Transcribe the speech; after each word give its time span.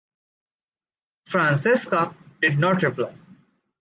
Francesca 1.27 2.15
did 2.41 2.57
not 2.57 2.81
reply. 2.81 3.13